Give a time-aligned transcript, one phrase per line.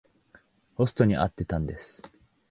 [0.73, 2.01] ホストに会ってたんです。